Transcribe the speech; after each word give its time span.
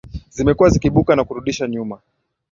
zimekuwa 0.35 0.69
zikiibuka 0.73 1.11
na 1.15 1.23
kurudisha 1.27 1.65
nyuma 1.73 1.97